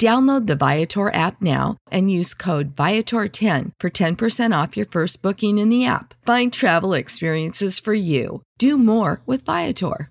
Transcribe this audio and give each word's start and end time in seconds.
Download 0.00 0.46
the 0.48 0.56
Viator 0.56 1.14
app 1.14 1.40
now 1.40 1.76
and 1.90 2.10
use 2.10 2.34
code 2.34 2.74
Viator10 2.74 3.72
for 3.78 3.90
10% 3.90 4.62
off 4.62 4.76
your 4.76 4.86
first 4.86 5.22
booking 5.22 5.58
in 5.58 5.68
the 5.68 5.86
app. 5.86 6.14
Find 6.26 6.52
travel 6.52 6.94
experiences 6.94 7.78
for 7.78 7.94
you. 7.94 8.42
Do 8.58 8.76
more 8.76 9.22
with 9.26 9.44
Viator. 9.44 10.10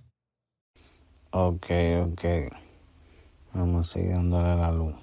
Ok, 1.34 1.72
ok. 1.98 2.50
Vamos 3.54 3.90
a 3.90 4.00
seguir 4.00 4.24
la 4.32 4.70
luz. 4.72 4.96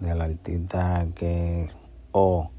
De 0.00 0.14
la 0.14 0.24
artista 0.24 1.06
que. 1.14 1.70
Oh, 2.12 2.50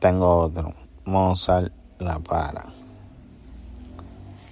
tengo 0.00 0.44
otro. 0.44 0.74
Mozart 1.04 1.72
La 2.00 2.18
Para. 2.18 2.72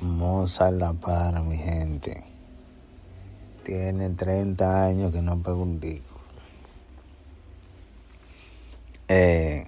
Mozart 0.00 0.74
La 0.74 0.92
Para, 0.92 1.42
mi 1.42 1.56
gente. 1.56 2.31
Tiene 3.64 4.10
30 4.10 4.84
años 4.84 5.12
que 5.12 5.22
no 5.22 5.40
pega 5.40 5.56
un 5.56 5.78
disco. 5.78 6.20
Eh, 9.06 9.64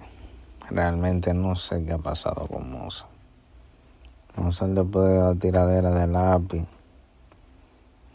realmente 0.69 1.33
no 1.33 1.55
sé 1.55 1.85
qué 1.85 1.93
ha 1.93 1.97
pasado 1.97 2.47
con 2.47 2.69
Mozart. 2.71 3.09
Mozart 4.35 4.71
después 4.71 5.05
de 5.05 5.19
la 5.19 5.35
tiradera 5.35 5.91
de 5.91 6.07
lápiz, 6.07 6.65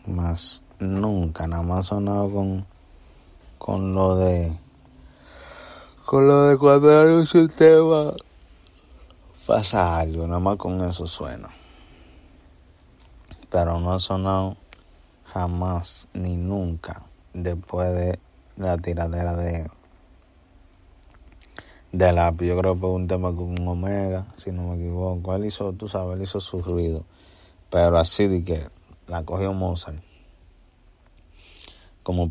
más 0.07 0.63
nunca, 0.79 1.47
nada 1.47 1.63
más 1.63 1.87
sonado 1.87 2.31
con, 2.31 2.67
con 3.59 3.95
lo 3.95 4.17
de, 4.17 4.53
con 6.05 6.27
lo 6.27 6.49
de 6.49 6.59
cuando 6.59 7.01
anuncia 7.01 7.41
un 7.41 7.49
tema, 7.49 8.13
pasa 9.47 9.99
algo, 9.99 10.27
nada 10.27 10.41
más 10.41 10.57
con 10.57 10.87
eso 10.87 11.07
suena. 11.07 11.49
Pero 13.49 13.79
no 13.81 13.95
ha 13.95 14.01
sonado 14.01 14.57
jamás 15.33 16.09
ni 16.13 16.37
nunca 16.37 17.07
después 17.33 17.89
de 17.95 18.19
la 18.57 18.77
tiradera 18.77 19.37
de 19.37 19.71
de 21.93 22.13
lápiz. 22.13 22.47
Yo 22.47 22.57
creo 22.59 22.75
que 22.75 22.81
fue 22.81 22.91
un 22.91 23.09
tema 23.09 23.35
con 23.35 23.57
Omega, 23.67 24.27
si 24.37 24.53
no 24.53 24.69
me 24.69 24.77
equivoco. 24.77 25.35
Él 25.35 25.47
hizo, 25.47 25.73
tú 25.73 25.89
sabes, 25.89 26.17
él 26.17 26.23
hizo 26.23 26.41
su 26.41 26.63
ruido. 26.63 27.05
Pero 27.71 27.99
así 27.99 28.27
de 28.27 28.45
que 28.45 28.69
la 29.07 29.25
cogió 29.25 29.53
Mozart. 29.53 30.03
Como 32.03 32.31